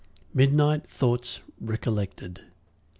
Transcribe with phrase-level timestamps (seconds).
[0.33, 2.41] Midnight thoughts recollected.